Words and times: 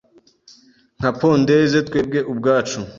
nka 0.99 1.09
pondeze 1.19 1.77
twebwe 1.87 2.19
ubwacu 2.31 2.79